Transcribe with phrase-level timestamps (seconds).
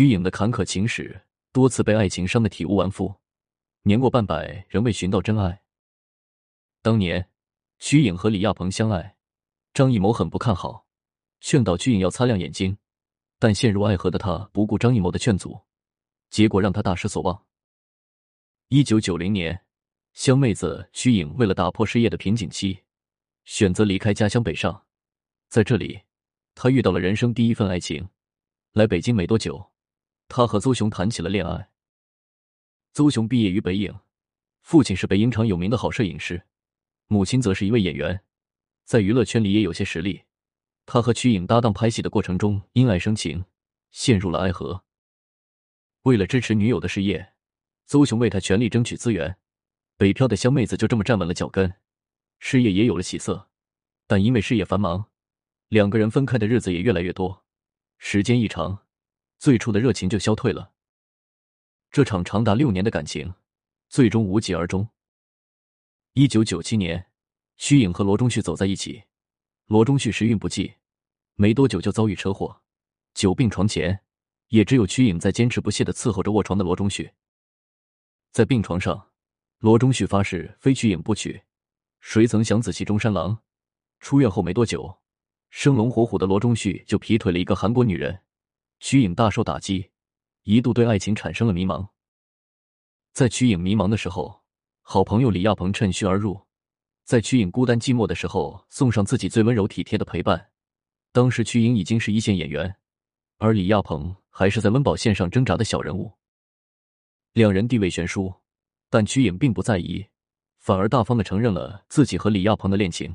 [0.00, 3.16] 瞿颖的坎坷情史，多次被爱情伤得体无完肤，
[3.82, 5.60] 年过半百仍未寻到真爱。
[6.80, 7.28] 当年，
[7.78, 9.18] 瞿颖和李亚鹏相爱，
[9.74, 10.86] 张艺谋很不看好，
[11.42, 12.78] 劝导瞿颖要擦亮眼睛，
[13.38, 15.60] 但陷入爱河的他不顾张艺谋的劝阻，
[16.30, 17.44] 结果让他大失所望。
[18.68, 19.66] 一九九零年，
[20.14, 22.84] 湘妹子瞿颖为了打破事业的瓶颈期，
[23.44, 24.86] 选择离开家乡北上，
[25.50, 26.00] 在这里，
[26.54, 28.08] 她遇到了人生第一份爱情。
[28.72, 29.69] 来北京没多久，
[30.30, 31.70] 他和邹雄谈起了恋爱。
[32.92, 33.98] 邹雄毕业于北影，
[34.62, 36.44] 父亲是北影厂有名的好摄影师。
[37.08, 38.22] 母亲则是一位演员，
[38.84, 40.22] 在娱乐圈里也有些实力。
[40.86, 43.44] 他和瞿颖搭档拍戏的过程中，因爱生情，
[43.90, 44.84] 陷入了爱河。
[46.02, 47.32] 为了支持女友的事业，
[47.86, 49.36] 邹雄为他全力争取资源。
[49.96, 51.74] 北漂的湘妹子就这么站稳了脚跟，
[52.38, 53.50] 事业也有了起色。
[54.06, 55.10] 但因为事业繁忙，
[55.68, 57.44] 两个人分开的日子也越来越多。
[57.98, 58.86] 时间一长，
[59.40, 60.72] 最初的热情就消退了。
[61.90, 63.32] 这场长达六年的感情，
[63.88, 64.86] 最终无疾而终。
[66.12, 67.06] 一九九七年，
[67.56, 69.04] 瞿颖和罗中旭走在一起。
[69.64, 70.74] 罗中旭时运不济，
[71.36, 72.60] 没多久就遭遇车祸，
[73.14, 74.02] 久病床前，
[74.48, 77.10] 也只有瞿颖在坚持不懈的伺候着卧床的罗中旭。
[78.32, 79.08] 在病床上，
[79.60, 81.44] 罗中旭发誓非瞿颖不娶。
[82.00, 83.38] 谁曾想紫气中山狼，
[84.00, 84.98] 出院后没多久，
[85.48, 88.20] 生龙活虎的罗中旭就劈腿了一个韩国女人。
[88.80, 89.90] 瞿颖大受打击，
[90.42, 91.88] 一度对爱情产生了迷茫。
[93.12, 94.40] 在瞿颖迷茫的时候。
[94.82, 96.48] 好朋友李亚鹏趁虚而入，
[97.04, 100.50] 在瞿颖孤单寂寞的时候送上自己最温柔体贴的陪伴。
[101.12, 102.74] 当时瞿颖已经是一线演员，
[103.38, 106.12] 而李亚鹏还是在温饱线上挣扎的小人物。
[107.34, 108.34] 两人地位悬殊，
[108.88, 110.04] 但瞿颖并不在意，
[110.58, 113.14] 反而大方的承认了自己和李亚鹏的恋情。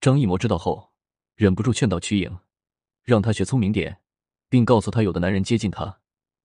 [0.00, 0.90] 张艺谋知道后，
[1.36, 2.38] 忍不住劝导瞿颖，
[3.04, 4.01] 让他学聪明点，
[4.52, 5.98] 并告诉他有的男人接近他，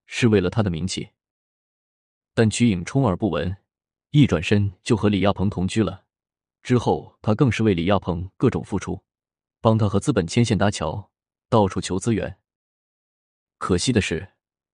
[0.05, 1.09] 是为了他的名气。
[2.33, 3.53] 但瞿颖充耳不闻。
[4.11, 6.05] 一转身就和李亚鹏同居了，
[6.63, 9.03] 之后他更是为李亚鹏各种付出，
[9.59, 11.11] 帮他和资本牵线搭桥，
[11.49, 12.39] 到处求资源。
[13.57, 14.25] 可惜的是，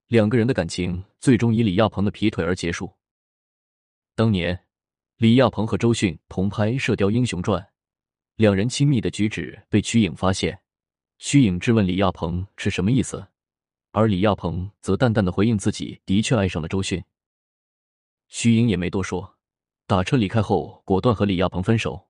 [0.10, 2.96] 两个人的感情最终以李亚鹏的劈腿而结束。
[4.14, 4.68] 当年，
[5.18, 7.60] 李亚鹏和周迅同拍《射雕英雄传》，
[8.36, 10.62] 两人亲密的举止被瞿颖发现，
[11.26, 13.26] 瞿颖质问李亚鹏是什么意思，
[13.92, 17.02] 而李亚鹏则淡淡的回应自己的确爱上了周迅。
[18.28, 19.38] 瞿颖也没多说，
[19.88, 22.10] 打车离开后，果断和李亚鹏分手。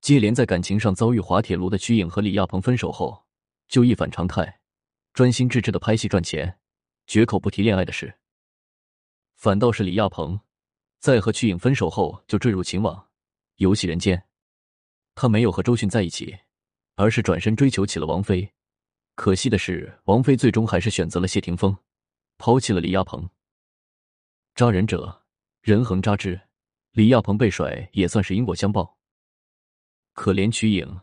[0.00, 3.26] 接连在感情上遭遇滑铁卢的瞿颖和李亚鹏分手后，
[3.66, 4.60] 就一反常态，
[5.12, 6.60] 专心致志的拍戏赚钱，
[7.08, 8.20] 绝口不提恋爱的事。
[9.34, 10.38] 反倒是李亚鹏，
[11.00, 13.08] 在和瞿颖分手后就坠入情网，
[13.56, 14.24] 游戏人间。
[15.16, 16.38] 他没有和周迅在一起，
[16.98, 18.52] 而是转身追求起了王菲。
[19.14, 21.76] 可惜的是，王菲最终还是选择了谢霆锋，
[22.38, 23.30] 抛弃了李亚鹏。
[24.56, 25.22] 扎人者，
[25.62, 26.40] 人恒扎之。
[26.90, 28.98] 李亚鹏被甩也算是因果相报。
[30.12, 31.00] 可怜瞿颖，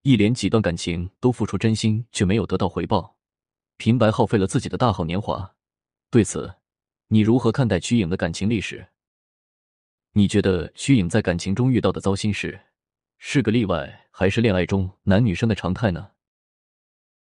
[0.00, 3.18] 一连几段感情都付出真心，却没有得到回报，
[3.76, 5.54] 平白耗费了自己的大好年华。
[6.10, 6.54] 对此，
[7.08, 8.88] 你如何看待瞿颖的感情历史？
[10.12, 12.58] 你觉得瞿颖在感情中遇到的糟心事，
[13.26, 16.08] 是个例外，还是恋爱中男女生的常态呢？